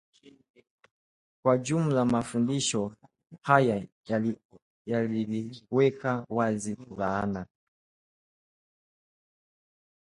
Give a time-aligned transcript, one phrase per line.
[1.43, 2.95] Kwa jumla mafundisho
[3.41, 3.87] haya
[4.85, 7.47] yaliweka wazi laana